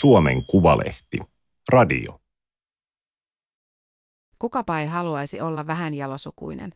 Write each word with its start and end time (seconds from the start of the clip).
Suomen 0.00 0.46
Kuvalehti. 0.46 1.18
Radio. 1.68 2.20
Kukapa 4.38 4.80
ei 4.80 4.86
haluaisi 4.86 5.40
olla 5.40 5.66
vähän 5.66 5.94
jalosukuinen. 5.94 6.74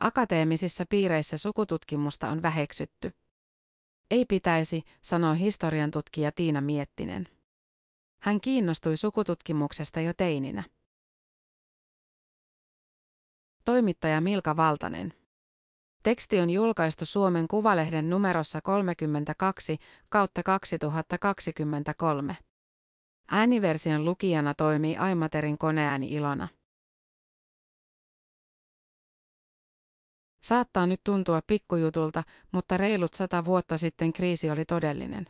Akateemisissa 0.00 0.84
piireissä 0.88 1.38
sukututkimusta 1.38 2.28
on 2.28 2.42
väheksytty. 2.42 3.10
Ei 4.10 4.24
pitäisi, 4.24 4.82
sanoo 5.02 5.34
historian 5.34 5.90
tutkija 5.90 6.32
Tiina 6.32 6.60
Miettinen. 6.60 7.28
Hän 8.20 8.40
kiinnostui 8.40 8.96
sukututkimuksesta 8.96 10.00
jo 10.00 10.12
teininä. 10.16 10.64
Toimittaja 13.64 14.20
Milka 14.20 14.56
Valtanen. 14.56 15.23
Teksti 16.04 16.40
on 16.40 16.50
julkaistu 16.50 17.06
Suomen 17.06 17.48
Kuvalehden 17.48 18.10
numerossa 18.10 18.60
32 18.60 19.78
kautta 20.08 20.42
2023. 20.42 22.36
Ääniversion 23.30 24.04
lukijana 24.04 24.54
toimii 24.54 24.96
Aimaterin 24.96 25.58
koneääni 25.58 26.06
Ilona. 26.06 26.48
Saattaa 30.44 30.86
nyt 30.86 31.00
tuntua 31.04 31.40
pikkujutulta, 31.46 32.22
mutta 32.52 32.76
reilut 32.76 33.14
sata 33.14 33.44
vuotta 33.44 33.78
sitten 33.78 34.12
kriisi 34.12 34.50
oli 34.50 34.64
todellinen. 34.64 35.26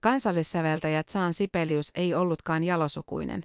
Kansallissäveltäjät 0.00 1.08
Saan 1.08 1.34
Sipelius 1.34 1.90
ei 1.94 2.14
ollutkaan 2.14 2.64
jalosukuinen. 2.64 3.42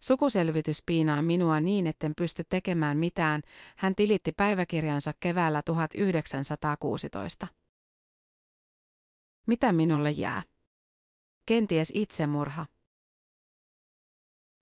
Sukuselvitys 0.00 0.82
piinaa 0.86 1.22
minua 1.22 1.60
niin, 1.60 1.86
etten 1.86 2.12
pysty 2.16 2.44
tekemään 2.48 2.98
mitään, 2.98 3.42
hän 3.76 3.94
tilitti 3.94 4.32
päiväkirjansa 4.32 5.12
keväällä 5.20 5.62
1916. 5.62 7.46
Mitä 9.46 9.72
minulle 9.72 10.10
jää? 10.10 10.42
Kenties 11.46 11.92
itsemurha. 11.94 12.66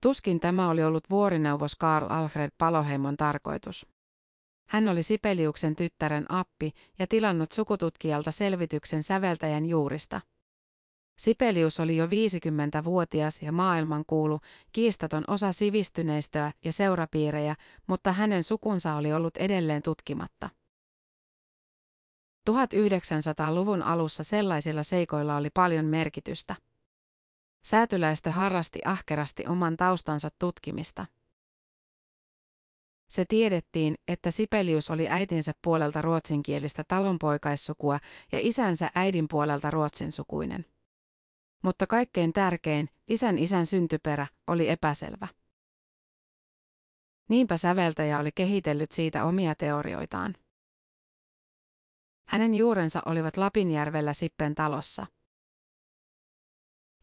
Tuskin 0.02 0.40
tämä 0.40 0.68
oli 0.68 0.84
ollut 0.84 1.10
vuorineuvos 1.10 1.74
Karl 1.74 2.06
Alfred 2.10 2.50
Paloheimon 2.58 3.16
tarkoitus. 3.16 3.86
Hän 4.68 4.88
oli 4.88 5.02
Sipeliuksen 5.02 5.76
tyttären 5.76 6.26
appi 6.28 6.72
ja 6.98 7.06
tilannut 7.06 7.52
sukututkijalta 7.52 8.30
selvityksen 8.30 9.02
säveltäjän 9.02 9.66
juurista. 9.66 10.20
Sipelius 11.18 11.80
oli 11.80 11.96
jo 11.96 12.06
50-vuotias 12.06 13.42
ja 13.42 13.52
maailmankuulu, 13.52 14.40
kiistaton 14.72 15.24
osa 15.26 15.52
sivistyneistöä 15.52 16.52
ja 16.64 16.72
seurapiirejä, 16.72 17.56
mutta 17.86 18.12
hänen 18.12 18.42
sukunsa 18.44 18.94
oli 18.94 19.12
ollut 19.12 19.36
edelleen 19.36 19.82
tutkimatta. 19.82 20.50
1900-luvun 22.50 23.82
alussa 23.82 24.24
sellaisilla 24.24 24.82
seikoilla 24.82 25.36
oli 25.36 25.50
paljon 25.54 25.84
merkitystä. 25.84 26.56
Säätyläistö 27.64 28.30
harrasti 28.32 28.80
ahkerasti 28.84 29.46
oman 29.46 29.76
taustansa 29.76 30.28
tutkimista. 30.38 31.06
Se 33.10 33.24
tiedettiin, 33.28 33.94
että 34.08 34.30
Sipelius 34.30 34.90
oli 34.90 35.08
äitinsä 35.08 35.52
puolelta 35.62 36.02
ruotsinkielistä 36.02 36.84
talonpoikaissukua 36.88 38.00
ja 38.32 38.38
isänsä 38.42 38.90
äidin 38.94 39.28
puolelta 39.28 39.70
ruotsinsukuinen. 39.70 40.64
Mutta 41.62 41.86
kaikkein 41.86 42.32
tärkein, 42.32 42.88
isän 43.08 43.38
isän 43.38 43.66
syntyperä, 43.66 44.26
oli 44.46 44.68
epäselvä. 44.68 45.28
Niinpä 47.28 47.56
säveltäjä 47.56 48.18
oli 48.18 48.32
kehitellyt 48.32 48.92
siitä 48.92 49.24
omia 49.24 49.54
teorioitaan. 49.54 50.34
Hänen 52.28 52.54
juurensa 52.54 53.02
olivat 53.06 53.36
Lapinjärvellä 53.36 54.12
Sippen 54.12 54.54
talossa– 54.54 55.06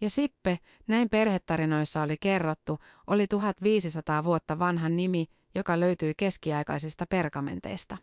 ja 0.01 0.09
Sippe, 0.09 0.59
näin 0.87 1.09
perhetarinoissa 1.09 2.01
oli 2.01 2.17
kerrottu, 2.17 2.79
oli 3.07 3.27
1500 3.27 4.23
vuotta 4.23 4.59
vanhan 4.59 4.95
nimi, 4.95 5.27
joka 5.55 5.79
löytyi 5.79 6.13
keskiaikaisista 6.17 7.05
pergamenteista. 7.05 7.97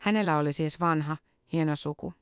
Hänellä 0.00 0.38
oli 0.38 0.52
siis 0.52 0.80
vanha, 0.80 1.16
hieno 1.52 1.76
suku. 1.76 2.14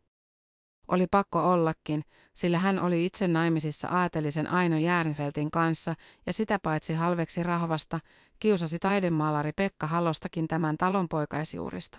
Oli 0.89 1.07
pakko 1.07 1.53
ollakin, 1.53 2.05
sillä 2.35 2.59
hän 2.59 2.79
oli 2.79 3.07
itse 3.07 3.29
naimisissa 3.29 3.89
aatelisen 3.89 4.47
Aino 4.47 4.79
Järnfeltin 4.79 5.51
kanssa 5.51 5.95
ja 6.27 6.33
sitä 6.33 6.59
paitsi 6.63 6.95
halveksi 6.95 7.43
rahvasta, 7.43 8.01
kiusasi 8.39 8.79
taidemaalari 8.79 9.53
Pekka 9.53 9.87
Halostakin 9.87 10.49
tämän 10.49 10.77
talonpoikaisjuurista. 10.77 11.99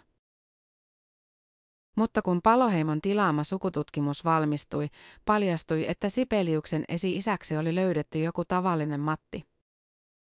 Mutta 1.96 2.22
kun 2.22 2.42
Paloheimon 2.42 3.02
tilaama 3.02 3.44
sukututkimus 3.44 4.26
valmistui, 4.26 4.90
paljastui, 5.26 5.86
että 5.90 6.10
Sipeliuksen 6.10 6.84
esi-isäksi 6.88 7.58
oli 7.58 7.76
löydetty 7.76 8.20
joku 8.20 8.46
tavallinen 8.46 9.00
Matti. 9.00 9.46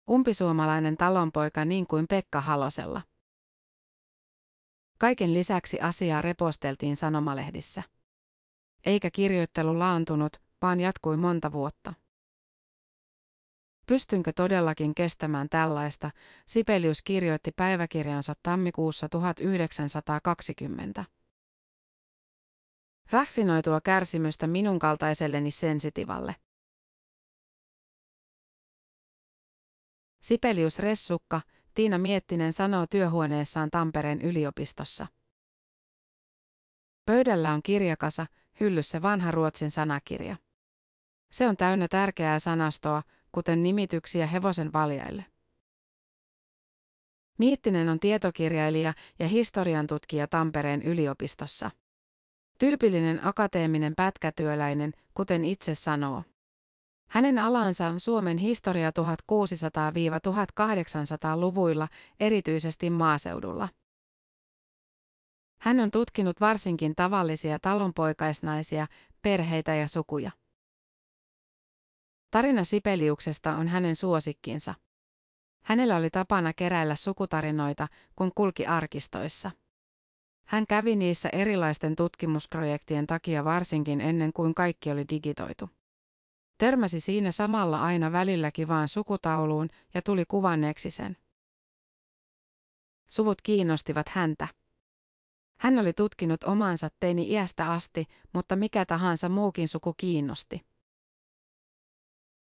Umpisuomalainen 0.09 0.97
talonpoika 0.97 1.65
niin 1.65 1.87
kuin 1.87 2.05
Pekka 2.07 2.41
Halosella. 2.41 3.01
Kaiken 4.97 5.33
lisäksi 5.33 5.79
asiaa 5.81 6.21
reposteltiin 6.21 6.95
sanomalehdissä. 6.95 7.83
Eikä 8.85 9.11
kirjoittelu 9.11 9.79
laantunut, 9.79 10.41
vaan 10.61 10.79
jatkui 10.79 11.17
monta 11.17 11.51
vuotta. 11.51 11.93
Pystynkö 13.87 14.31
todellakin 14.33 14.95
kestämään 14.95 15.49
tällaista, 15.49 16.11
Sipelius 16.45 17.01
kirjoitti 17.03 17.51
päiväkirjansa 17.51 18.33
tammikuussa 18.43 19.09
1920. 19.09 21.05
Raffinoitua 23.11 23.81
kärsimystä 23.81 24.47
minun 24.47 24.79
kaltaiselleni 24.79 25.51
sensitivalle. 25.51 26.35
Sipelius 30.21 30.79
Ressukka, 30.79 31.41
Tiina 31.73 31.97
Miettinen 31.97 32.53
sanoo 32.53 32.85
työhuoneessaan 32.89 33.69
Tampereen 33.71 34.21
yliopistossa. 34.21 35.07
Pöydällä 37.05 37.53
on 37.53 37.63
kirjakasa, 37.63 38.25
hyllyssä 38.59 39.01
vanha 39.01 39.31
ruotsin 39.31 39.71
sanakirja. 39.71 40.35
Se 41.31 41.47
on 41.47 41.57
täynnä 41.57 41.87
tärkeää 41.87 42.39
sanastoa, 42.39 43.03
kuten 43.31 43.63
nimityksiä 43.63 44.27
hevosen 44.27 44.73
valjaille. 44.73 45.25
Miettinen 47.37 47.89
on 47.89 47.99
tietokirjailija 47.99 48.93
ja 49.19 49.27
historiantutkija 49.27 50.27
Tampereen 50.27 50.81
yliopistossa. 50.81 51.71
Tyypillinen 52.59 53.25
akateeminen 53.25 53.95
pätkätyöläinen, 53.95 54.93
kuten 55.13 55.45
itse 55.45 55.75
sanoo. 55.75 56.23
Hänen 57.09 57.39
alansa 57.39 57.87
on 57.87 57.99
Suomen 57.99 58.37
historia 58.37 58.89
1600-1800-luvuilla, 58.89 61.87
erityisesti 62.19 62.89
maaseudulla. 62.89 63.69
Hän 65.59 65.79
on 65.79 65.91
tutkinut 65.91 66.41
varsinkin 66.41 66.95
tavallisia 66.95 67.59
talonpoikaisnaisia, 67.59 68.87
perheitä 69.21 69.75
ja 69.75 69.87
sukuja. 69.87 70.31
Tarina 72.31 72.63
Sipeliuksesta 72.63 73.55
on 73.55 73.67
hänen 73.67 73.95
suosikkinsa. 73.95 74.73
Hänellä 75.63 75.95
oli 75.95 76.09
tapana 76.09 76.53
keräillä 76.53 76.95
sukutarinoita, 76.95 77.87
kun 78.15 78.31
kulki 78.35 78.65
arkistoissa. 78.65 79.51
Hän 80.47 80.67
kävi 80.67 80.95
niissä 80.95 81.29
erilaisten 81.29 81.95
tutkimusprojektien 81.95 83.07
takia 83.07 83.43
varsinkin 83.43 84.01
ennen 84.01 84.33
kuin 84.33 84.55
kaikki 84.55 84.91
oli 84.91 85.05
digitoitu. 85.09 85.69
Törmäsi 86.57 86.99
siinä 86.99 87.31
samalla 87.31 87.81
aina 87.81 88.11
välilläkin 88.11 88.67
vaan 88.67 88.87
sukutauluun 88.87 89.69
ja 89.93 90.01
tuli 90.01 90.25
kuvanneeksi 90.27 90.91
sen. 90.91 91.17
Suvut 93.09 93.41
kiinnostivat 93.41 94.09
häntä. 94.09 94.47
Hän 95.57 95.79
oli 95.79 95.93
tutkinut 95.93 96.43
omansa 96.43 96.89
teini 96.99 97.31
iästä 97.31 97.71
asti, 97.71 98.05
mutta 98.33 98.55
mikä 98.55 98.85
tahansa 98.85 99.29
muukin 99.29 99.67
suku 99.67 99.93
kiinnosti. 99.97 100.61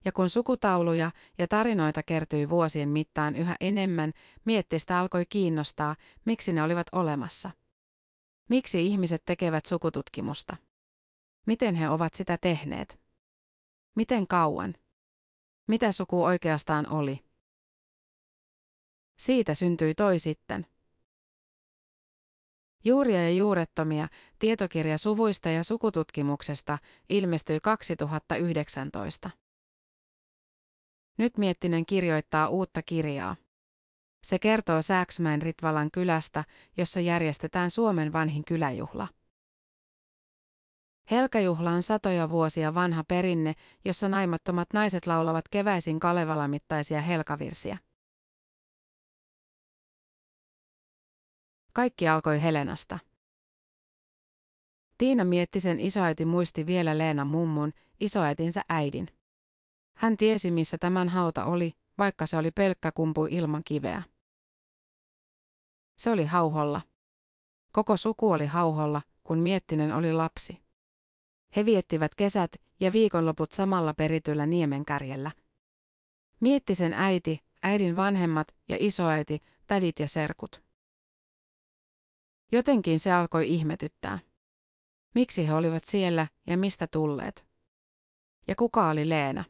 Ja 0.05 0.11
kun 0.11 0.29
sukutauluja 0.29 1.11
ja 1.37 1.47
tarinoita 1.47 2.03
kertyi 2.03 2.49
vuosien 2.49 2.89
mittaan 2.89 3.35
yhä 3.35 3.55
enemmän, 3.59 4.13
miettistä 4.45 4.99
alkoi 4.99 5.25
kiinnostaa, 5.25 5.95
miksi 6.25 6.53
ne 6.53 6.63
olivat 6.63 6.87
olemassa. 6.91 7.51
Miksi 8.49 8.87
ihmiset 8.87 9.25
tekevät 9.25 9.65
sukututkimusta? 9.65 10.57
Miten 11.45 11.75
he 11.75 11.89
ovat 11.89 12.13
sitä 12.13 12.37
tehneet? 12.37 12.99
Miten 13.95 14.27
kauan? 14.27 14.75
Mitä 15.67 15.91
suku 15.91 16.23
oikeastaan 16.23 16.89
oli? 16.89 17.25
Siitä 19.17 19.55
syntyi 19.55 19.95
toi 19.95 20.19
sitten. 20.19 20.70
Juuria 22.83 23.23
ja 23.23 23.29
juurettomia, 23.29 24.07
tietokirja 24.39 24.97
suvuista 24.97 25.49
ja 25.49 25.63
sukututkimuksesta, 25.63 26.77
ilmestyi 27.09 27.59
2019. 27.59 29.29
Nyt 31.17 31.37
Miettinen 31.37 31.85
kirjoittaa 31.85 32.47
uutta 32.47 32.81
kirjaa. 32.81 33.35
Se 34.23 34.39
kertoo 34.39 34.81
Sääksmäen 34.81 35.41
Ritvalan 35.41 35.91
kylästä, 35.91 36.43
jossa 36.77 36.99
järjestetään 36.99 37.71
Suomen 37.71 38.13
vanhin 38.13 38.45
kyläjuhla. 38.45 39.07
Helkajuhla 41.11 41.71
on 41.71 41.83
satoja 41.83 42.29
vuosia 42.29 42.73
vanha 42.73 43.03
perinne, 43.07 43.53
jossa 43.85 44.09
naimattomat 44.09 44.67
naiset 44.73 45.07
laulavat 45.07 45.45
keväisin 45.51 45.99
Kalevala-mittaisia 45.99 47.01
helkavirsiä. 47.01 47.77
Kaikki 51.73 52.07
alkoi 52.07 52.41
Helenasta. 52.41 52.99
Tiina 54.97 55.23
Miettisen 55.23 55.79
isoäiti 55.79 56.25
muisti 56.25 56.65
vielä 56.65 56.97
Leena 56.97 57.25
mummun, 57.25 57.73
isoäitinsä 57.99 58.61
äidin. 58.69 59.07
Hän 59.97 60.17
tiesi, 60.17 60.51
missä 60.51 60.77
tämän 60.77 61.09
hauta 61.09 61.45
oli, 61.45 61.73
vaikka 61.97 62.25
se 62.25 62.37
oli 62.37 62.51
pelkkä 62.51 62.91
kumpu 62.91 63.25
ilman 63.25 63.63
kiveä. 63.63 64.03
Se 65.97 66.09
oli 66.09 66.25
hauholla. 66.25 66.81
Koko 67.71 67.97
suku 67.97 68.31
oli 68.31 68.45
hauholla, 68.45 69.01
kun 69.23 69.39
Miettinen 69.39 69.95
oli 69.95 70.13
lapsi. 70.13 70.61
He 71.55 71.65
viettivät 71.65 72.15
kesät 72.15 72.51
ja 72.79 72.93
viikonloput 72.93 73.51
samalla 73.51 73.93
perityllä 73.93 74.45
niemenkärjellä. 74.45 75.31
Miettisen 76.39 76.93
äiti, 76.93 77.39
äidin 77.63 77.95
vanhemmat 77.95 78.47
ja 78.69 78.77
isoäiti, 78.79 79.39
tädit 79.67 79.99
ja 79.99 80.07
serkut. 80.07 80.70
Jotenkin 82.51 82.99
se 82.99 83.11
alkoi 83.11 83.49
ihmetyttää. 83.49 84.19
Miksi 85.15 85.47
he 85.47 85.53
olivat 85.53 85.85
siellä 85.85 86.27
ja 86.47 86.57
mistä 86.57 86.87
tulleet? 86.87 87.45
Ja 88.47 88.55
kuka 88.55 88.89
oli 88.89 89.09
Leena? 89.09 89.43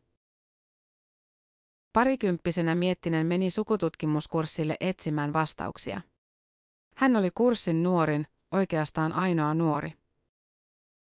Parikymppisenä 1.94 2.76
Miettinen 2.76 3.28
meni 3.28 3.50
sukututkimuskurssille 3.50 4.78
etsimään 4.80 5.34
vastauksia. 5.34 6.02
Hän 6.96 7.16
oli 7.16 7.30
kurssin 7.36 7.84
nuorin, 7.84 8.28
oikeastaan 8.52 9.14
ainoa 9.14 9.54
nuori. 9.54 9.94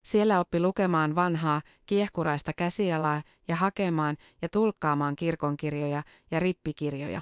Siellä 0.04 0.40
oppi 0.40 0.60
lukemaan 0.60 1.16
vanhaa, 1.16 1.62
kiehkuraista 1.86 2.54
käsialaa 2.54 3.24
ja 3.48 3.56
hakemaan 3.56 4.18
ja 4.42 4.50
tulkkaamaan 4.50 5.16
kirkonkirjoja 5.16 6.04
ja 6.32 6.40
rippikirjoja. 6.40 7.22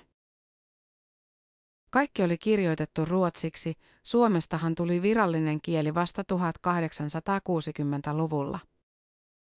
Kaikki 1.89 2.23
oli 2.23 2.37
kirjoitettu 2.37 3.05
ruotsiksi, 3.05 3.77
Suomestahan 4.03 4.75
tuli 4.75 5.01
virallinen 5.01 5.61
kieli 5.61 5.93
vasta 5.93 6.23
1860-luvulla. 6.33 8.59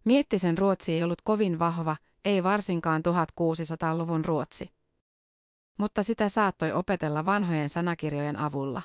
Miettisen 0.04 0.58
ruotsi 0.58 0.92
ei 0.92 1.02
ollut 1.02 1.22
kovin 1.22 1.58
vahva, 1.58 1.96
ei 2.24 2.42
varsinkaan 2.42 3.02
1600-luvun 3.02 4.24
ruotsi. 4.24 4.70
Mutta 5.78 6.02
sitä 6.02 6.28
saattoi 6.28 6.72
opetella 6.72 7.26
vanhojen 7.26 7.68
sanakirjojen 7.68 8.36
avulla. 8.36 8.82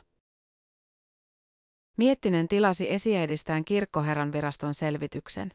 Miettinen 1.98 2.48
tilasi 2.48 2.92
esiäidistään 2.92 3.66
kirkkoherran 3.66 4.32
viraston 4.32 4.74
selvityksen. 4.74 5.52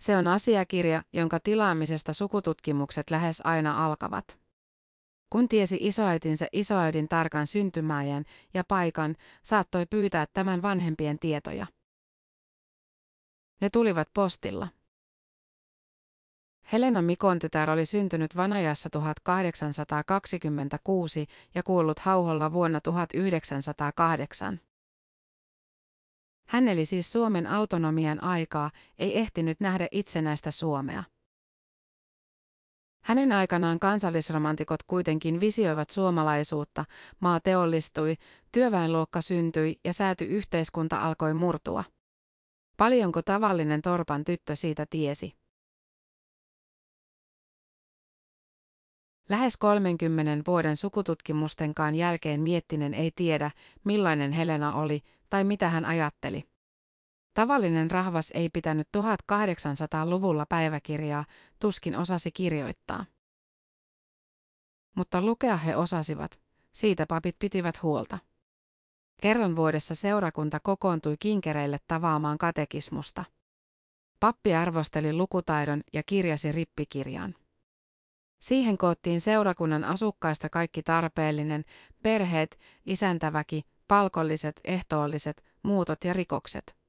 Se 0.00 0.16
on 0.16 0.26
asiakirja, 0.26 1.02
jonka 1.12 1.40
tilaamisesta 1.40 2.12
sukututkimukset 2.12 3.10
lähes 3.10 3.40
aina 3.44 3.86
alkavat. 3.86 4.45
Kun 5.30 5.48
tiesi 5.48 5.78
isoäitinsä 5.80 6.46
isoäidin 6.52 7.08
tarkan 7.08 7.46
syntymäajan 7.46 8.24
ja 8.54 8.64
paikan, 8.68 9.16
saattoi 9.42 9.86
pyytää 9.86 10.26
tämän 10.32 10.62
vanhempien 10.62 11.18
tietoja. 11.18 11.66
Ne 13.60 13.68
tulivat 13.72 14.08
postilla. 14.14 14.68
Helena 16.72 17.02
Mikon 17.02 17.38
tytär 17.38 17.70
oli 17.70 17.86
syntynyt 17.86 18.36
Vanajassa 18.36 18.90
1826 18.90 21.26
ja 21.54 21.62
kuollut 21.62 21.98
Hauholla 21.98 22.52
vuonna 22.52 22.80
1908. 22.80 24.60
Hän 26.48 26.68
eli 26.68 26.84
siis 26.84 27.12
Suomen 27.12 27.46
autonomian 27.46 28.22
aikaa, 28.22 28.70
ei 28.98 29.18
ehtinyt 29.18 29.60
nähdä 29.60 29.88
itsenäistä 29.90 30.50
Suomea. 30.50 31.04
Hänen 33.06 33.32
aikanaan 33.32 33.78
kansallisromantikot 33.80 34.82
kuitenkin 34.82 35.40
visioivat 35.40 35.90
suomalaisuutta, 35.90 36.84
maa 37.20 37.40
teollistui, 37.40 38.14
työväenluokka 38.52 39.20
syntyi 39.20 39.80
ja 39.84 39.92
sääty 39.92 40.24
yhteiskunta 40.24 41.02
alkoi 41.02 41.34
murtua. 41.34 41.84
Paljonko 42.76 43.22
tavallinen 43.22 43.82
torpan 43.82 44.24
tyttö 44.24 44.56
siitä 44.56 44.86
tiesi? 44.90 45.36
Lähes 49.28 49.56
30 49.56 50.42
vuoden 50.46 50.76
sukututkimustenkaan 50.76 51.94
jälkeen 51.94 52.40
Miettinen 52.40 52.94
ei 52.94 53.10
tiedä, 53.16 53.50
millainen 53.84 54.32
Helena 54.32 54.74
oli 54.74 55.00
tai 55.30 55.44
mitä 55.44 55.68
hän 55.68 55.84
ajatteli. 55.84 56.55
Tavallinen 57.36 57.90
rahvas 57.90 58.30
ei 58.34 58.48
pitänyt 58.48 58.88
1800-luvulla 58.96 60.46
päiväkirjaa, 60.46 61.24
tuskin 61.60 61.96
osasi 61.96 62.32
kirjoittaa. 62.32 63.04
Mutta 64.94 65.22
lukea 65.22 65.56
he 65.56 65.76
osasivat, 65.76 66.40
siitä 66.72 67.06
papit 67.06 67.36
pitivät 67.38 67.82
huolta. 67.82 68.18
Kerran 69.22 69.56
vuodessa 69.56 69.94
seurakunta 69.94 70.60
kokoontui 70.60 71.16
kinkereille 71.20 71.78
tavaamaan 71.88 72.38
katekismusta. 72.38 73.24
Pappi 74.20 74.54
arvosteli 74.54 75.12
lukutaidon 75.12 75.82
ja 75.92 76.02
kirjasi 76.02 76.52
rippikirjan. 76.52 77.34
Siihen 78.40 78.78
koottiin 78.78 79.20
seurakunnan 79.20 79.84
asukkaista 79.84 80.48
kaikki 80.48 80.82
tarpeellinen, 80.82 81.64
perheet, 82.02 82.58
isäntäväki, 82.86 83.62
palkolliset, 83.88 84.60
ehtoolliset, 84.64 85.44
muutot 85.62 86.04
ja 86.04 86.12
rikokset. 86.12 86.85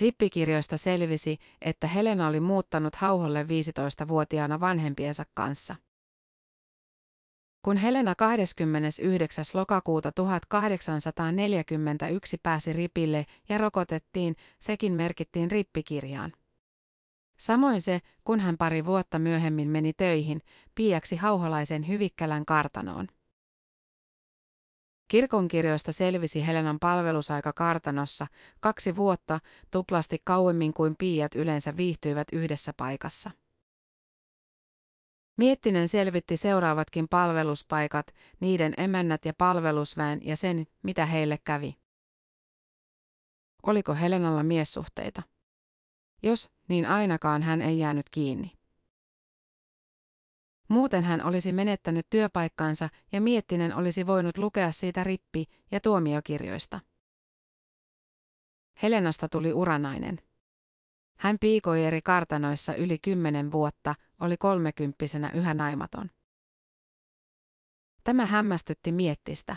Rippikirjoista 0.00 0.76
selvisi, 0.76 1.38
että 1.60 1.86
Helena 1.86 2.28
oli 2.28 2.40
muuttanut 2.40 2.94
hauholle 2.94 3.42
15-vuotiaana 3.42 4.60
vanhempiensa 4.60 5.24
kanssa. 5.34 5.76
Kun 7.62 7.76
Helena 7.76 8.14
29. 8.14 9.44
lokakuuta 9.54 10.12
1841 10.12 12.38
pääsi 12.42 12.72
ripille 12.72 13.26
ja 13.48 13.58
rokotettiin, 13.58 14.36
sekin 14.60 14.92
merkittiin 14.92 15.50
rippikirjaan. 15.50 16.32
Samoin 17.38 17.80
se, 17.80 18.00
kun 18.24 18.40
hän 18.40 18.56
pari 18.56 18.84
vuotta 18.84 19.18
myöhemmin 19.18 19.68
meni 19.68 19.92
töihin, 19.92 20.40
piiaksi 20.74 21.16
hauholaisen 21.16 21.88
Hyvikkälän 21.88 22.44
kartanoon. 22.44 23.08
Kirkonkirjoista 25.08 25.92
selvisi 25.92 26.46
Helenan 26.46 26.78
palvelusaika 26.80 27.52
kartanossa, 27.52 28.26
kaksi 28.60 28.96
vuotta, 28.96 29.40
tuplasti 29.70 30.18
kauemmin 30.24 30.74
kuin 30.74 30.96
piiat 30.98 31.34
yleensä 31.34 31.76
viihtyivät 31.76 32.28
yhdessä 32.32 32.72
paikassa. 32.76 33.30
Miettinen 35.38 35.88
selvitti 35.88 36.36
seuraavatkin 36.36 37.08
palveluspaikat, 37.08 38.06
niiden 38.40 38.74
emännät 38.76 39.24
ja 39.24 39.32
palvelusväen 39.38 40.20
ja 40.22 40.36
sen, 40.36 40.66
mitä 40.82 41.06
heille 41.06 41.38
kävi. 41.44 41.76
Oliko 43.62 43.94
Helenalla 43.94 44.42
miessuhteita? 44.42 45.22
Jos, 46.22 46.50
niin 46.68 46.86
ainakaan 46.86 47.42
hän 47.42 47.62
ei 47.62 47.78
jäänyt 47.78 48.10
kiinni. 48.10 48.52
Muuten 50.68 51.04
hän 51.04 51.24
olisi 51.24 51.52
menettänyt 51.52 52.06
työpaikkansa 52.10 52.88
ja 53.12 53.20
Miettinen 53.20 53.74
olisi 53.74 54.06
voinut 54.06 54.38
lukea 54.38 54.72
siitä 54.72 55.04
rippi- 55.04 55.46
ja 55.70 55.80
tuomiokirjoista. 55.80 56.80
Helenasta 58.82 59.28
tuli 59.28 59.52
uranainen. 59.52 60.20
Hän 61.18 61.36
piikoi 61.40 61.84
eri 61.84 62.02
kartanoissa 62.02 62.74
yli 62.74 62.98
kymmenen 62.98 63.52
vuotta, 63.52 63.94
oli 64.20 64.36
kolmekymppisenä 64.36 65.30
yhä 65.34 65.54
naimaton. 65.54 66.10
Tämä 68.04 68.26
hämmästytti 68.26 68.92
Miettistä. 68.92 69.56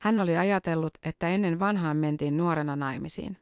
Hän 0.00 0.20
oli 0.20 0.36
ajatellut, 0.36 0.92
että 1.02 1.28
ennen 1.28 1.58
vanhaan 1.58 1.96
mentiin 1.96 2.36
nuorena 2.36 2.76
naimisiin. 2.76 3.36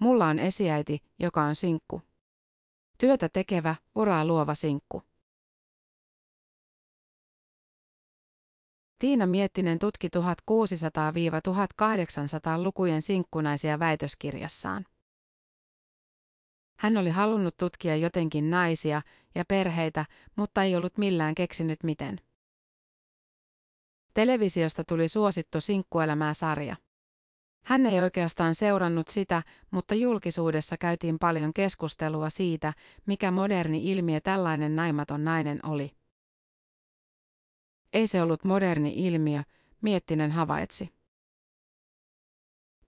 Mulla 0.00 0.26
on 0.26 0.38
esiäiti, 0.38 0.98
joka 1.18 1.42
on 1.44 1.56
sinkku. 1.56 2.02
Työtä 2.98 3.28
tekevä, 3.28 3.76
uraa 3.94 4.24
luova 4.24 4.54
sinkku. 4.54 5.02
Tiina 8.98 9.26
Miettinen 9.26 9.78
tutki 9.78 10.08
1600-1800-lukujen 10.08 13.02
sinkkunaisia 13.02 13.78
väitöskirjassaan. 13.78 14.86
Hän 16.78 16.96
oli 16.96 17.10
halunnut 17.10 17.56
tutkia 17.56 17.96
jotenkin 17.96 18.50
naisia 18.50 19.02
ja 19.34 19.44
perheitä, 19.48 20.06
mutta 20.36 20.62
ei 20.62 20.76
ollut 20.76 20.98
millään 20.98 21.34
keksinyt 21.34 21.82
miten. 21.82 22.20
Televisiosta 24.14 24.84
tuli 24.84 25.08
suosittu 25.08 25.60
sinkkuelämää 25.60 26.34
sarja. 26.34 26.76
Hän 27.64 27.86
ei 27.86 28.00
oikeastaan 28.00 28.54
seurannut 28.54 29.08
sitä, 29.08 29.42
mutta 29.70 29.94
julkisuudessa 29.94 30.76
käytiin 30.76 31.18
paljon 31.18 31.52
keskustelua 31.52 32.30
siitä, 32.30 32.72
mikä 33.06 33.30
moderni 33.30 33.90
ilmiö 33.90 34.20
tällainen 34.20 34.76
naimaton 34.76 35.24
nainen 35.24 35.66
oli. 35.66 35.92
Ei 37.92 38.06
se 38.06 38.22
ollut 38.22 38.44
moderni 38.44 38.92
ilmiö, 38.96 39.42
Miettinen 39.80 40.32
havaitsi. 40.32 40.94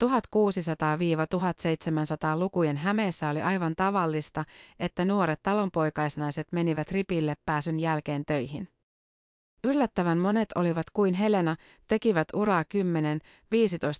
1600-1700-lukujen 0.05 2.77
Hämeessä 2.77 3.29
oli 3.29 3.43
aivan 3.43 3.75
tavallista, 3.77 4.45
että 4.81 5.05
nuoret 5.05 5.41
talonpoikaisnaiset 5.43 6.53
menivät 6.53 6.91
ripille 6.91 7.35
pääsyn 7.47 7.81
jälkeen 7.81 8.25
töihin. 8.25 8.69
Yllättävän 9.65 10.19
monet 10.19 10.49
olivat 10.55 10.87
kuin 10.93 11.15
Helena, 11.15 11.57
tekivät 11.89 12.29
uraa 12.35 12.65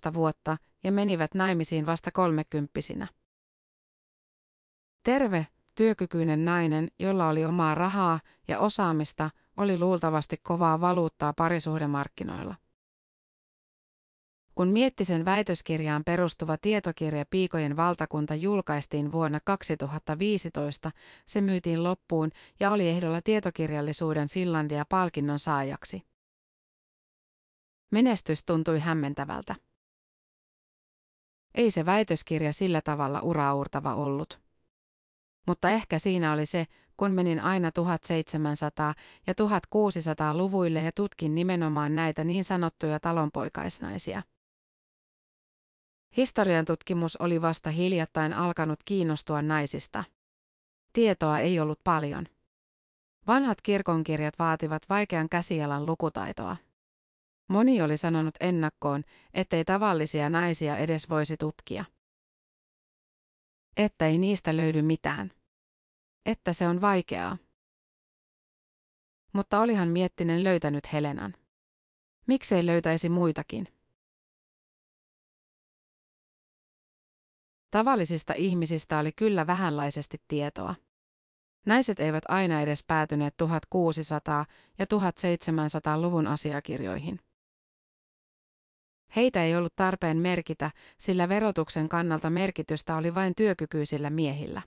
10-15 0.09 0.13
vuotta 0.13 0.57
ja 0.83 0.91
menivät 0.91 1.33
naimisiin 1.33 1.85
vasta 1.85 2.11
kolmekymppisinä. 2.11 3.07
Terve, 5.03 5.47
työkykyinen 5.75 6.45
nainen, 6.45 6.91
jolla 6.99 7.29
oli 7.29 7.45
omaa 7.45 7.75
rahaa 7.75 8.19
ja 8.47 8.59
osaamista, 8.59 9.29
oli 9.57 9.79
luultavasti 9.79 10.37
kovaa 10.37 10.81
valuuttaa 10.81 11.33
parisuhdemarkkinoilla. 11.33 12.55
Kun 14.55 14.67
Miettisen 14.67 15.25
väitöskirjaan 15.25 16.03
perustuva 16.03 16.57
tietokirja 16.57 17.25
Piikojen 17.29 17.77
valtakunta 17.77 18.35
julkaistiin 18.35 19.11
vuonna 19.11 19.39
2015, 19.39 20.91
se 21.27 21.41
myytiin 21.41 21.83
loppuun 21.83 22.31
ja 22.59 22.71
oli 22.71 22.87
ehdolla 22.87 23.21
tietokirjallisuuden 23.21 24.27
Finlandia-palkinnon 24.27 25.39
saajaksi. 25.39 26.03
Menestys 27.91 28.45
tuntui 28.45 28.79
hämmentävältä. 28.79 29.55
Ei 31.57 31.71
se 31.71 31.85
väitöskirja 31.85 32.53
sillä 32.53 32.81
tavalla 32.81 33.21
uraurtava 33.21 33.95
ollut. 33.95 34.39
Mutta 35.47 35.69
ehkä 35.69 35.99
siinä 35.99 36.33
oli 36.33 36.45
se, 36.45 36.67
kun 36.97 37.11
menin 37.11 37.39
aina 37.39 37.69
1700- 37.69 37.73
ja 39.27 39.33
1600-luvuille 39.33 40.81
ja 40.81 40.91
tutkin 40.91 41.35
nimenomaan 41.35 41.95
näitä 41.95 42.23
niin 42.23 42.43
sanottuja 42.43 42.99
talonpoikaisnaisia. 42.99 44.23
Historian 46.17 46.65
tutkimus 46.65 47.15
oli 47.15 47.41
vasta 47.41 47.69
hiljattain 47.69 48.33
alkanut 48.33 48.79
kiinnostua 48.85 49.41
naisista. 49.41 50.03
Tietoa 50.93 51.39
ei 51.39 51.59
ollut 51.59 51.79
paljon. 51.83 52.25
Vanhat 53.27 53.61
kirkonkirjat 53.61 54.39
vaativat 54.39 54.81
vaikean 54.89 55.29
käsialan 55.29 55.85
lukutaitoa. 55.85 56.57
Moni 57.47 57.81
oli 57.81 57.97
sanonut 57.97 58.35
ennakkoon, 58.39 59.03
ettei 59.33 59.65
tavallisia 59.65 60.29
naisia 60.29 60.77
edes 60.77 61.09
voisi 61.09 61.37
tutkia. 61.37 61.85
Että 63.77 64.05
ei 64.05 64.17
niistä 64.17 64.57
löydy 64.57 64.81
mitään. 64.81 65.31
Että 66.25 66.53
se 66.53 66.67
on 66.67 66.81
vaikeaa. 66.81 67.37
Mutta 69.33 69.59
olihan 69.59 69.89
Miettinen 69.89 70.43
löytänyt 70.43 70.93
Helenan. 70.93 71.33
Miksei 72.27 72.65
löytäisi 72.65 73.09
muitakin? 73.09 73.67
Tavallisista 77.71 78.33
ihmisistä 78.33 78.99
oli 78.99 79.11
kyllä 79.11 79.47
vähänlaisesti 79.47 80.21
tietoa. 80.27 80.75
Naiset 81.65 81.99
eivät 81.99 82.23
aina 82.27 82.61
edes 82.61 82.83
päätyneet 82.83 83.33
1600- 83.43 84.45
ja 84.79 84.85
1700-luvun 84.85 86.27
asiakirjoihin. 86.27 87.19
Heitä 89.17 89.43
ei 89.43 89.55
ollut 89.55 89.75
tarpeen 89.75 90.17
merkitä, 90.17 90.71
sillä 90.97 91.29
verotuksen 91.29 91.89
kannalta 91.89 92.29
merkitystä 92.29 92.95
oli 92.95 93.15
vain 93.15 93.33
työkykyisillä 93.37 94.09
miehillä. 94.09 94.61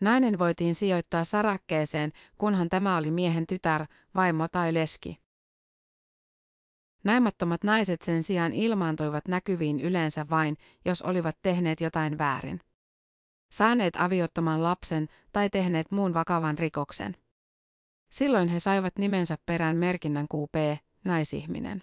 Nainen 0.00 0.38
voitiin 0.38 0.74
sijoittaa 0.74 1.24
sarakkeeseen, 1.24 2.12
kunhan 2.38 2.68
tämä 2.68 2.96
oli 2.96 3.10
miehen 3.10 3.46
tytär, 3.46 3.86
vaimo 4.14 4.48
tai 4.48 4.74
leski. 4.74 5.18
Naimattomat 7.04 7.64
naiset 7.64 8.02
sen 8.02 8.22
sijaan 8.22 8.52
ilmaantuivat 8.52 9.28
näkyviin 9.28 9.80
yleensä 9.80 10.26
vain, 10.30 10.56
jos 10.84 11.02
olivat 11.02 11.38
tehneet 11.42 11.80
jotain 11.80 12.18
väärin. 12.18 12.60
Saaneet 13.50 13.96
aviottoman 13.96 14.62
lapsen 14.62 15.08
tai 15.32 15.50
tehneet 15.50 15.90
muun 15.90 16.14
vakavan 16.14 16.58
rikoksen. 16.58 17.16
Silloin 18.10 18.48
he 18.48 18.60
saivat 18.60 18.98
nimensä 18.98 19.38
perään 19.46 19.76
merkinnän 19.76 20.26
QP, 20.34 20.80
naisihminen. 21.04 21.82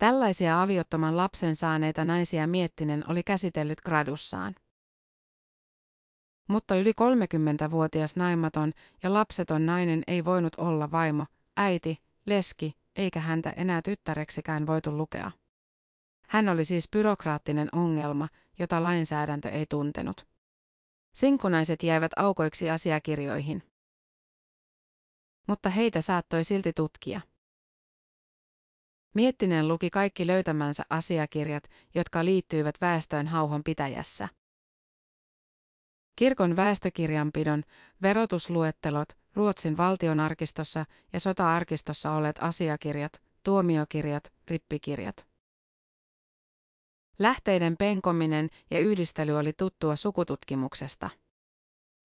Tällaisia 0.00 0.62
aviottoman 0.62 1.16
lapsen 1.16 1.56
saaneita 1.56 2.04
naisia 2.04 2.46
Miettinen 2.46 3.04
oli 3.10 3.22
käsitellyt 3.22 3.80
gradussaan. 3.80 4.54
Mutta 6.48 6.76
yli 6.76 6.92
30-vuotias 6.92 8.16
naimaton 8.16 8.72
ja 9.02 9.14
lapseton 9.14 9.66
nainen 9.66 10.02
ei 10.06 10.24
voinut 10.24 10.54
olla 10.54 10.90
vaimo, 10.90 11.26
äiti, 11.56 11.98
leski, 12.26 12.76
eikä 12.96 13.20
häntä 13.20 13.50
enää 13.50 13.82
tyttäreksikään 13.82 14.66
voitu 14.66 14.96
lukea. 14.96 15.30
Hän 16.28 16.48
oli 16.48 16.64
siis 16.64 16.88
byrokraattinen 16.90 17.68
ongelma, 17.72 18.28
jota 18.58 18.82
lainsäädäntö 18.82 19.48
ei 19.48 19.66
tuntenut. 19.66 20.26
Sinkunaiset 21.14 21.82
jäivät 21.82 22.12
aukoiksi 22.16 22.70
asiakirjoihin. 22.70 23.62
Mutta 25.48 25.70
heitä 25.70 26.00
saattoi 26.00 26.44
silti 26.44 26.72
tutkia. 26.72 27.20
Miettinen 29.14 29.68
luki 29.68 29.90
kaikki 29.90 30.26
löytämänsä 30.26 30.82
asiakirjat, 30.90 31.64
jotka 31.94 32.24
liittyivät 32.24 32.74
väestöön 32.80 33.26
hauhon 33.26 33.64
pitäjässä. 33.64 34.28
Kirkon 36.16 36.56
väestökirjanpidon, 36.56 37.62
verotusluettelot, 38.02 39.08
Ruotsin 39.34 39.76
valtionarkistossa 39.76 40.84
ja 41.12 41.20
sota-arkistossa 41.20 42.12
olleet 42.12 42.36
asiakirjat, 42.40 43.22
tuomiokirjat, 43.42 44.32
rippikirjat. 44.48 45.26
Lähteiden 47.18 47.76
penkominen 47.76 48.48
ja 48.70 48.78
yhdistely 48.78 49.38
oli 49.38 49.52
tuttua 49.52 49.96
sukututkimuksesta. 49.96 51.10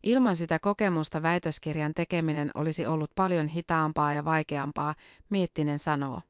Ilman 0.04 0.36
sitä 0.36 0.60
kokemusta 0.60 1.22
väitöskirjan 1.22 1.94
tekeminen 1.94 2.52
olisi 2.54 2.86
ollut 2.86 3.12
paljon 3.16 3.48
hitaampaa 3.48 4.14
ja 4.14 4.26
vaikeampaa, 4.26 4.96
Miettinen 5.30 5.80
sanoo. 5.80 6.22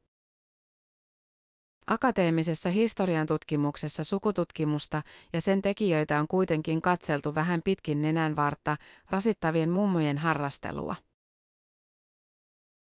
Akateemisessa 1.88 2.70
historian 2.70 3.28
tutkimuksessa 3.28 4.04
sukututkimusta 4.04 5.04
ja 5.34 5.42
sen 5.42 5.62
tekijöitä 5.62 6.20
on 6.20 6.28
kuitenkin 6.28 6.82
katseltu 6.82 7.36
vähän 7.36 7.62
pitkin 7.62 8.02
nenänvartta 8.02 8.78
rasittavien 9.10 9.70
mummojen 9.70 10.18
harrastelua. 10.18 10.96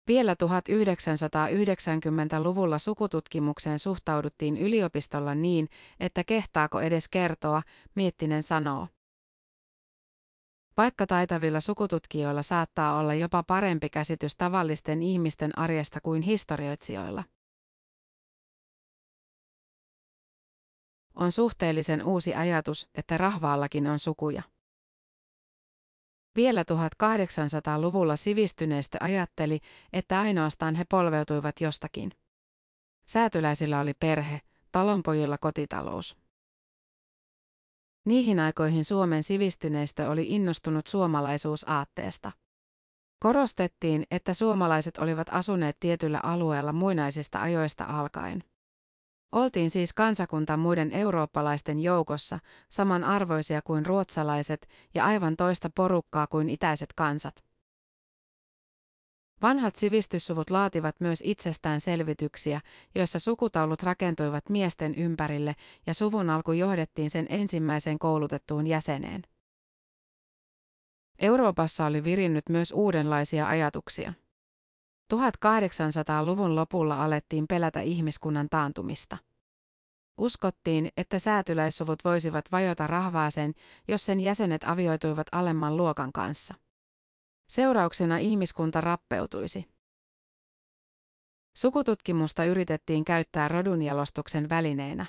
Vielä 0.09 0.35
1990-luvulla 0.35 2.79
sukututkimukseen 2.79 3.79
suhtauduttiin 3.79 4.57
yliopistolla 4.57 5.35
niin, 5.35 5.69
että 6.01 6.25
kehtaako 6.25 6.81
edes 6.81 7.09
kertoa, 7.09 7.63
Miettinen 7.95 8.43
sanoo. 8.43 8.89
Vaikka 10.77 11.07
taitavilla 11.07 11.61
sukututkijoilla 11.61 12.43
saattaa 12.43 12.99
olla 12.99 13.15
jopa 13.15 13.43
parempi 13.43 13.89
käsitys 13.89 14.37
tavallisten 14.37 15.03
ihmisten 15.03 15.59
arjesta 15.59 16.01
kuin 16.01 16.23
historioitsijoilla. 16.23 17.25
On 21.15 21.33
suhteellisen 21.33 22.05
uusi 22.05 22.35
ajatus, 22.35 22.89
että 22.95 23.19
rahvaallakin 23.19 23.87
on 23.87 23.99
sukuja. 23.99 24.43
Vielä 26.37 26.63
1800-luvulla 26.63 28.17
sivistyneistä 28.17 28.99
ajatteli, 29.01 29.61
että 29.93 30.21
ainoastaan 30.21 30.75
he 30.75 30.85
polveutuivat 30.89 31.61
jostakin. 31.61 32.13
Säätyläisillä 33.07 33.81
oli 33.81 33.95
perhe, 33.95 34.41
talonpojilla 34.73 35.39
kotitalous. 35.39 36.17
Niihin 38.05 38.41
aikoihin 38.41 38.85
Suomen 38.85 39.23
sivistyneistö 39.23 40.11
oli 40.11 40.27
innostunut 40.29 40.87
suomalaisuusaatteesta. 40.87 42.33
Korostettiin, 43.19 44.07
että 44.11 44.35
suomalaiset 44.35 44.99
olivat 44.99 45.29
asuneet 45.31 45.77
tietyllä 45.81 46.21
alueella 46.23 46.73
muinaisista 46.73 47.43
ajoista 47.43 47.85
alkaen. 47.85 48.45
Oltiin 49.33 49.71
siis 49.71 49.93
kansakunta 49.93 50.57
muiden 50.57 50.93
eurooppalaisten 50.93 51.81
joukossa, 51.81 52.39
samanarvoisia 52.69 53.63
kuin 53.63 53.87
ruotsalaiset 53.87 54.69
ja 54.95 55.05
aivan 55.05 55.37
toista 55.37 55.71
porukkaa 55.75 56.27
kuin 56.27 56.49
itäiset 56.51 56.93
kansat. 56.97 57.45
Vanhat 59.43 59.77
sivistyssuvut 59.77 60.51
laativat 60.51 61.01
myös 61.01 61.23
itsestään 61.25 61.81
selvityksiä, 61.81 62.61
joissa 62.95 63.19
sukutaulut 63.19 63.83
rakentuivat 63.83 64.49
miesten 64.49 64.95
ympärille 64.95 65.55
ja 65.87 65.95
suvun 65.95 66.31
alku 66.31 66.53
johdettiin 66.53 67.11
sen 67.11 67.27
ensimmäiseen 67.29 67.99
koulutettuun 67.99 68.67
jäseneen. 68.67 69.23
Euroopassa 71.19 71.87
oli 71.87 72.05
virinnyt 72.05 72.49
myös 72.49 72.73
uudenlaisia 72.73 73.49
ajatuksia. 73.49 74.13
1800-luvun 75.15 76.57
lopulla 76.57 77.05
alettiin 77.05 77.47
pelätä 77.49 77.81
ihmiskunnan 77.81 78.49
taantumista. 78.49 79.19
Uskottiin, 80.19 80.89
että 80.97 81.19
säätyläissuvut 81.19 82.05
voisivat 82.05 82.45
vajota 82.53 82.87
rahvaaseen, 82.87 83.55
jos 83.89 84.07
sen 84.07 84.21
jäsenet 84.21 84.65
avioituivat 84.65 85.27
alemman 85.33 85.77
luokan 85.77 86.13
kanssa. 86.13 86.55
Seurauksena 87.49 88.19
ihmiskunta 88.19 88.81
rappeutuisi. 88.81 89.67
Sukututkimusta 91.57 92.45
yritettiin 92.45 93.05
käyttää 93.05 93.49
rodunjalostuksen 93.49 94.49
välineenä. 94.49 95.07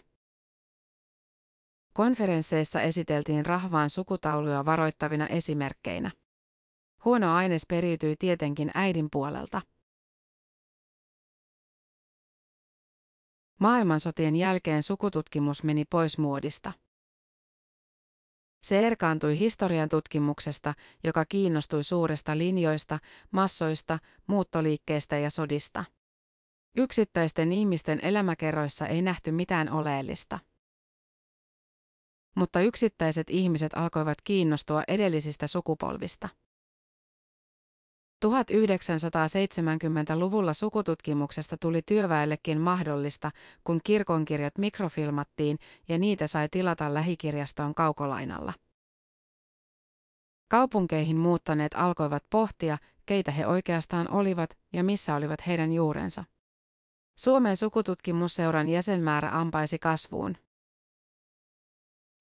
Konferensseissa 1.94 2.82
esiteltiin 2.82 3.46
rahvaan 3.46 3.90
sukutauluja 3.90 4.66
varoittavina 4.66 5.28
esimerkkeinä. 5.28 6.12
Huono 7.06 7.36
aines 7.36 7.66
periytyi 7.70 8.16
tietenkin 8.20 8.72
äidin 8.74 9.08
puolelta. 9.12 9.62
Maailmansotien 13.60 14.36
jälkeen 14.36 14.84
sukututkimus 14.84 15.64
meni 15.64 15.86
pois 15.86 16.18
muodista. 16.18 16.74
Se 18.64 18.80
erkaantui 18.88 19.40
historian 19.40 19.90
tutkimuksesta, 19.90 20.74
joka 21.04 21.26
kiinnostui 21.26 21.84
suurista 21.84 22.38
linjoista, 22.38 23.00
massoista, 23.32 24.00
muuttoliikkeistä 24.28 25.18
ja 25.18 25.30
sodista. 25.30 25.86
Yksittäisten 26.78 27.52
ihmisten 27.52 28.00
elämäkerroissa 28.04 28.88
ei 28.88 29.02
nähty 29.02 29.32
mitään 29.32 29.72
oleellista. 29.72 30.40
Mutta 32.36 32.62
yksittäiset 32.62 33.30
ihmiset 33.30 33.72
alkoivat 33.76 34.18
kiinnostua 34.24 34.84
edellisistä 34.88 35.48
sukupolvista. 35.48 36.30
1970-luvulla 38.24 40.54
sukututkimuksesta 40.54 41.58
tuli 41.58 41.82
työväellekin 41.82 42.62
mahdollista, 42.62 43.32
kun 43.64 43.82
kirkonkirjat 43.84 44.58
mikrofilmattiin 44.58 45.60
ja 45.90 45.98
niitä 45.98 46.28
sai 46.28 46.50
tilata 46.50 46.94
lähikirjastoon 46.94 47.76
kaukolainalla. 47.76 48.54
Kaupunkeihin 50.48 51.18
muuttaneet 51.18 51.72
alkoivat 51.76 52.24
pohtia, 52.30 52.78
keitä 53.06 53.32
he 53.32 53.48
oikeastaan 53.48 54.12
olivat 54.12 54.58
ja 54.74 54.84
missä 54.84 55.16
olivat 55.16 55.48
heidän 55.48 55.74
juurensa. 55.74 56.24
Suomen 57.20 57.58
sukututkimusseuran 57.58 58.70
jäsenmäärä 58.70 59.30
ampaisi 59.32 59.80
kasvuun. 59.80 60.36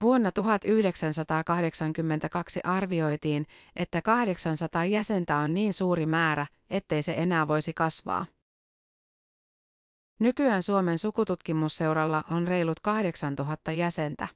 Vuonna 0.02 0.32
1982 0.32 2.60
arvioitiin, 2.64 3.46
että 3.76 4.02
800 4.02 4.84
jäsentä 4.84 5.36
on 5.36 5.54
niin 5.54 5.72
suuri 5.72 6.06
määrä, 6.06 6.46
ettei 6.70 7.02
se 7.02 7.14
enää 7.16 7.48
voisi 7.48 7.72
kasvaa. 7.72 8.26
Nykyään 10.20 10.62
Suomen 10.62 10.98
sukututkimusseuralla 10.98 12.24
on 12.30 12.48
reilut 12.48 12.80
8000 12.80 13.72
jäsentä. 13.72 14.28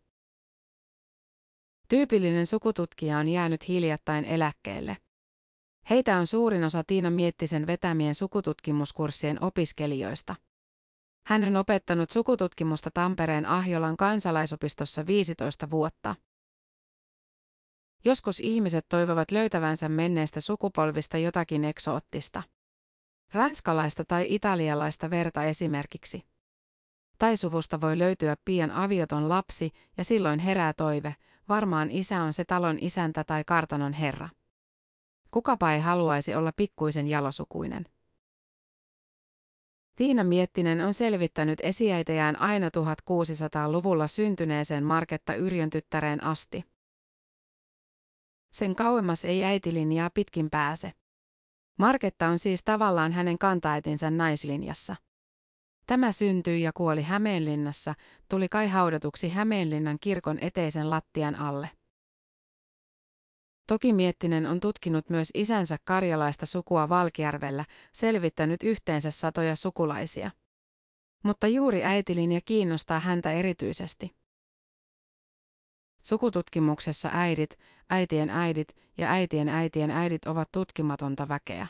Tyypillinen 1.89 2.47
sukututkija 2.47 3.19
on 3.19 3.29
jäänyt 3.29 3.69
hiljattain 3.69 4.25
eläkkeelle. 4.25 4.97
Heitä 5.91 6.19
on 6.19 6.27
suurin 6.27 6.65
osa 6.65 6.85
Tiina 6.87 7.11
Miettisen 7.11 7.67
vetämien 7.67 8.15
sukututkimuskurssien 8.15 9.45
opiskelijoista. 9.45 10.37
Hän 11.27 11.45
on 11.45 11.57
opettanut 11.57 12.11
sukututkimusta 12.11 12.91
Tampereen 12.91 13.47
Ahjolan 13.47 13.97
kansalaisopistossa 13.97 15.07
15 15.07 15.71
vuotta. 15.71 16.15
Joskus 18.05 18.41
ihmiset 18.41 18.87
toivovat 18.89 19.31
löytävänsä 19.31 19.89
menneistä 19.89 20.41
sukupolvista 20.41 21.19
jotakin 21.19 21.65
eksoottista. 21.65 22.43
Ranskalaista 23.33 24.05
tai 24.05 24.27
italialaista 24.29 25.11
verta 25.11 25.45
esimerkiksi. 25.45 26.23
Tai 27.19 27.37
suvusta 27.37 27.81
voi 27.81 27.99
löytyä 27.99 28.37
pian 28.45 28.71
avioton 28.71 29.29
lapsi 29.29 29.71
ja 29.97 30.05
silloin 30.05 30.39
herää 30.39 30.73
toive, 30.73 31.17
varmaan 31.49 31.91
isä 31.91 32.23
on 32.23 32.33
se 32.33 32.45
talon 32.45 32.79
isäntä 32.81 33.25
tai 33.25 33.45
kartanon 33.45 33.93
herra. 33.93 34.29
Kukapa 35.31 35.73
ei 35.73 35.81
haluaisi 35.81 36.35
olla 36.35 36.53
pikkuisen 36.57 37.09
jalosukuinen. 37.09 37.96
Tiina 39.97 40.25
Miettinen 40.25 40.81
on 40.81 40.95
selvittänyt 40.95 41.59
esiäitejään 41.63 42.41
aina 42.41 42.69
1600-luvulla 42.69 44.07
syntyneeseen 44.07 44.85
Marketta 44.85 45.35
Yrjön 45.35 45.71
tyttäreen 45.71 46.25
asti. 46.25 46.65
Sen 48.53 48.77
kauemmas 48.77 49.25
ei 49.25 49.45
äitilinjaa 49.45 50.11
pitkin 50.11 50.51
pääse. 50.51 50.93
Marketta 51.79 52.29
on 52.29 52.39
siis 52.39 52.65
tavallaan 52.65 53.13
hänen 53.13 53.39
kantaäitinsä 53.39 54.11
naislinjassa. 54.11 54.97
Tämä 55.87 56.13
syntyi 56.13 56.63
ja 56.63 56.73
kuoli 56.73 57.03
Hämeenlinnassa, 57.03 57.95
tuli 58.29 58.49
kai 58.49 58.69
haudatuksi 58.69 59.29
Hämeenlinnan 59.29 59.99
kirkon 60.01 60.39
eteisen 60.41 60.91
lattian 60.91 61.35
alle. 61.35 61.71
Toki 63.67 63.93
Miettinen 63.93 64.47
on 64.47 64.61
tutkinut 64.61 65.11
myös 65.11 65.31
isänsä 65.35 65.77
karjalaista 65.85 66.47
sukua 66.47 66.89
Valkjärvellä, 66.89 67.65
selvittänyt 67.93 68.63
yhteensä 68.63 69.11
satoja 69.11 69.57
sukulaisia. 69.57 70.31
Mutta 71.23 71.47
juuri 71.47 71.85
äitilinja 71.85 72.41
kiinnostaa 72.45 73.01
häntä 73.01 73.33
erityisesti. 73.33 74.17
Sukututkimuksessa 76.03 77.11
äidit, 77.13 77.59
äitien 77.91 78.31
äidit 78.31 78.69
ja 78.99 79.11
äitien 79.11 79.49
äitien 79.49 79.91
äidit 79.91 80.27
ovat 80.27 80.49
tutkimatonta 80.53 81.29
väkeä. 81.29 81.67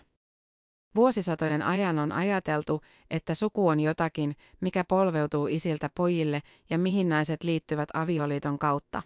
Vuosisatojen 0.95 1.63
ajan 1.63 1.99
on 1.99 2.13
ajateltu, 2.13 2.81
että 3.11 3.35
suku 3.35 3.69
on 3.69 3.81
jotakin, 3.81 4.37
mikä 4.61 4.85
polveutuu 4.85 5.47
isiltä 5.47 5.91
pojille 5.95 6.43
ja 6.71 6.79
mihin 6.79 7.09
naiset 7.09 7.43
liittyvät 7.43 7.89
avioliiton 7.95 8.59
kautta. 8.59 9.03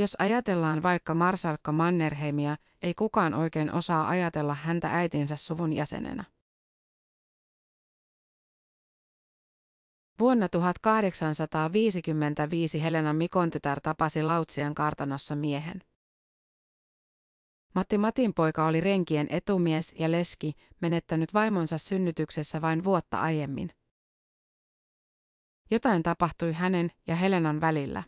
Jos 0.00 0.16
ajatellaan 0.18 0.82
vaikka 0.82 1.14
Marsalkka 1.14 1.72
Mannerheimia, 1.72 2.56
ei 2.82 2.94
kukaan 2.94 3.34
oikein 3.34 3.72
osaa 3.72 4.08
ajatella 4.08 4.54
häntä 4.54 4.88
äitinsä 4.92 5.36
suvun 5.36 5.72
jäsenenä. 5.72 6.24
Vuonna 10.18 10.48
1855 10.48 12.82
Helena 12.82 13.12
Mikon 13.12 13.50
tytär 13.50 13.80
tapasi 13.80 14.22
Lautsian 14.22 14.74
kartanossa 14.74 15.36
miehen. 15.36 15.82
Matti 17.74 17.98
Matin 17.98 18.34
poika 18.34 18.66
oli 18.66 18.80
renkien 18.80 19.26
etumies 19.30 19.94
ja 19.98 20.10
leski, 20.10 20.52
menettänyt 20.80 21.34
vaimonsa 21.34 21.78
synnytyksessä 21.78 22.60
vain 22.60 22.84
vuotta 22.84 23.20
aiemmin. 23.20 23.70
Jotain 25.70 26.02
tapahtui 26.02 26.52
hänen 26.52 26.90
ja 27.06 27.16
Helenan 27.16 27.60
välillä. 27.60 28.02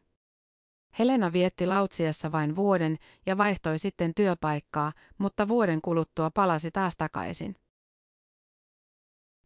Helena 0.98 1.32
vietti 1.32 1.66
Lautsiassa 1.66 2.32
vain 2.32 2.56
vuoden 2.56 2.98
ja 3.26 3.38
vaihtoi 3.38 3.78
sitten 3.78 4.14
työpaikkaa, 4.14 4.92
mutta 5.18 5.48
vuoden 5.48 5.80
kuluttua 5.80 6.30
palasi 6.30 6.70
taas 6.70 6.96
takaisin. 6.96 7.56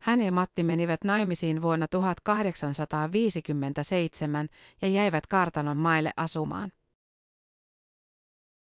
Hän 0.00 0.20
ja 0.20 0.32
Matti 0.32 0.62
menivät 0.62 1.04
naimisiin 1.04 1.62
vuonna 1.62 1.88
1857 1.88 4.48
ja 4.82 4.88
jäivät 4.88 5.26
kartanon 5.26 5.76
maille 5.76 6.12
asumaan. 6.16 6.72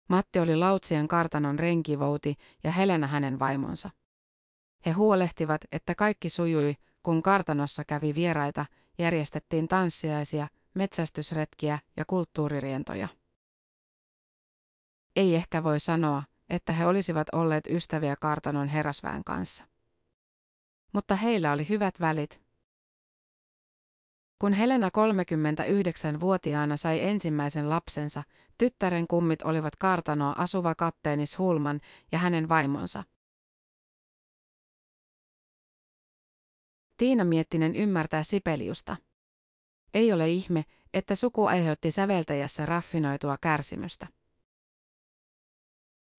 Matti 0.09 0.39
oli 0.39 0.55
Lautsien 0.55 1.07
kartanon 1.07 1.59
renkivouti 1.59 2.35
ja 2.63 2.71
Helena 2.71 3.07
hänen 3.07 3.39
vaimonsa. 3.39 3.89
He 4.85 4.91
huolehtivat, 4.91 5.61
että 5.71 5.95
kaikki 5.95 6.29
sujui, 6.29 6.75
kun 7.03 7.23
kartanossa 7.23 7.83
kävi 7.83 8.15
vieraita, 8.15 8.65
järjestettiin 8.97 9.67
tanssiaisia, 9.67 10.47
metsästysretkiä 10.73 11.79
ja 11.97 12.05
kulttuuririentoja. 12.05 13.07
Ei 15.15 15.35
ehkä 15.35 15.63
voi 15.63 15.79
sanoa, 15.79 16.23
että 16.49 16.73
he 16.73 16.85
olisivat 16.85 17.27
olleet 17.31 17.67
ystäviä 17.67 18.15
kartanon 18.15 18.67
herrasväen 18.67 19.23
kanssa. 19.23 19.67
Mutta 20.93 21.15
heillä 21.15 21.51
oli 21.51 21.69
hyvät 21.69 21.99
välit. 21.99 22.43
Kun 24.39 24.53
Helena 24.53 24.87
39-vuotiaana 24.87 26.77
sai 26.77 27.03
ensimmäisen 27.03 27.69
lapsensa, 27.69 28.23
tyttären 28.57 29.07
kummit 29.07 29.41
olivat 29.41 29.75
kartanoa 29.75 30.35
asuva 30.37 30.75
kapteenis 30.75 31.37
Hulman 31.37 31.81
ja 32.11 32.19
hänen 32.19 32.49
vaimonsa. 32.49 33.03
Tiina 36.97 37.23
Miettinen 37.23 37.75
ymmärtää 37.75 38.23
Sipeliusta. 38.23 38.97
Ei 39.93 40.13
ole 40.13 40.29
ihme, 40.29 40.65
että 40.93 41.15
suku 41.15 41.45
aiheutti 41.45 41.91
säveltäjässä 41.91 42.65
raffinoitua 42.65 43.37
kärsimystä. 43.41 44.07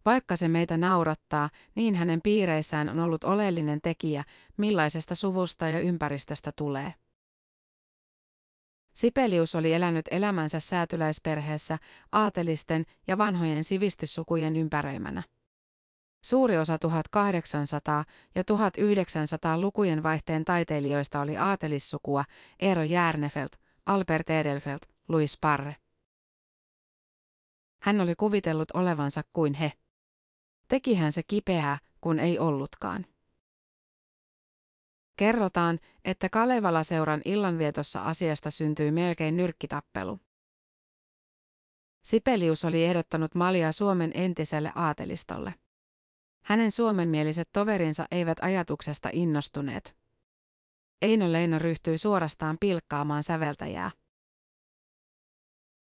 Vaikka 0.05 0.37
se 0.37 0.49
meitä 0.49 0.77
naurattaa, 0.77 1.51
niin 1.75 1.95
hänen 1.95 2.21
piireissään 2.23 2.89
on 2.89 2.99
ollut 2.99 3.25
oleellinen 3.25 3.81
tekijä, 3.81 4.25
millaisesta 4.57 5.15
suvusta 5.15 5.69
ja 5.69 5.81
ympäristöstä 5.81 6.53
tulee. 6.57 6.95
Sipelius 8.95 9.55
oli 9.55 9.73
elänyt 9.73 10.05
elämänsä 10.11 10.61
säätyläisperheessä, 10.61 11.79
aatelisten 12.13 12.85
ja 13.07 13.19
vanhojen 13.19 13.65
sivistyssukujen 13.65 14.57
ympäröimänä. 14.57 15.23
Suuri 16.25 16.59
osa 16.59 16.77
1800- 16.77 16.79
ja 18.35 18.43
1900-lukujen 18.43 20.03
vaihteen 20.03 20.45
taiteilijoista 20.45 21.21
oli 21.21 21.37
aatelissukua, 21.37 22.25
Eero 22.61 22.83
Järnefelt, 22.83 23.64
Albert 23.87 24.31
Edelfelt, 24.31 24.83
Louis 25.09 25.39
Parre. 25.41 25.77
Hän 27.83 28.01
oli 28.01 28.15
kuvitellut 28.15 28.71
olevansa 28.71 29.23
kuin 29.33 29.55
he. 29.55 29.73
Tekihän 30.69 31.13
se 31.13 31.23
kipeää, 31.23 31.79
kun 32.01 32.19
ei 32.19 32.39
ollutkaan. 32.39 33.07
Kerrotaan, 35.17 35.79
että 36.05 36.29
Kalevala-seuran 36.29 37.23
illanvietossa 37.25 38.03
asiasta 38.03 38.51
syntyi 38.51 38.91
melkein 38.91 39.37
nyrkkitappelu. 39.37 40.21
Sipelius 42.05 42.65
oli 42.65 42.85
ehdottanut 42.85 43.35
Malia 43.35 43.73
Suomen 43.73 44.11
entiselle 44.15 44.73
aatelistolle. 44.75 45.55
Hänen 46.45 46.71
suomenmieliset 46.71 47.49
toverinsa 47.53 48.07
eivät 48.11 48.39
ajatuksesta 48.43 49.11
innostuneet. 49.13 49.97
Eino 51.05 51.33
Leino 51.33 51.59
ryhtyi 51.59 51.99
suorastaan 51.99 52.57
pilkkaamaan 52.61 53.23
säveltäjää. 53.23 53.91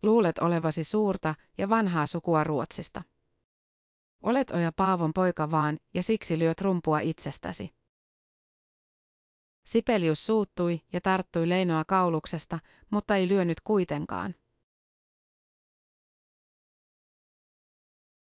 Luulet 0.02 0.38
olevasi 0.38 0.84
suurta 0.84 1.34
ja 1.58 1.68
vanhaa 1.68 2.06
sukua 2.06 2.44
Ruotsista. 2.44 3.02
Olet 4.22 4.50
Oja 4.50 4.72
Paavon 4.72 5.12
poika 5.12 5.50
vaan, 5.50 5.78
ja 5.94 6.02
siksi 6.02 6.38
lyöt 6.38 6.60
rumpua 6.60 7.00
itsestäsi. 7.00 7.74
Sipelius 9.66 10.26
suuttui 10.26 10.80
ja 10.92 11.00
tarttui 11.00 11.48
Leinoa 11.48 11.84
kauluksesta, 11.84 12.58
mutta 12.90 13.16
ei 13.16 13.28
lyönyt 13.28 13.60
kuitenkaan. 13.60 14.34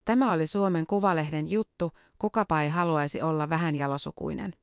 Tämä 0.06 0.32
oli 0.32 0.48
Suomen 0.48 0.88
Kuvalehden 0.88 1.52
juttu, 1.52 1.92
kukapa 2.20 2.62
ei 2.62 2.70
haluaisi 2.70 3.22
olla 3.22 3.50
vähän 3.50 3.76
jalosukuinen. 3.76 4.63